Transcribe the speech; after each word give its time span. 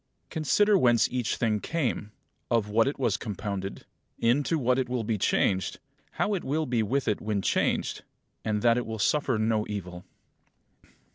17. 0.31 0.31
Consider 0.31 0.77
whence 0.79 1.07
each 1.11 1.35
thing 1.35 1.59
came, 1.59 2.11
of 2.49 2.69
what 2.69 2.87
it 2.87 2.97
was 2.97 3.17
compounded, 3.17 3.85
into 4.17 4.57
what 4.57 4.79
it 4.79 4.89
will 4.89 5.03
be 5.03 5.15
changed, 5.15 5.77
how 6.13 6.33
it 6.33 6.43
will 6.43 6.65
be 6.65 6.81
with 6.81 7.07
it 7.07 7.21
when 7.21 7.39
changed, 7.43 8.03
and 8.43 8.63
that 8.63 8.77
it 8.77 8.85
will 8.87 8.97
suffer 8.97 9.37
no 9.37 9.63
evil. 9.69 10.03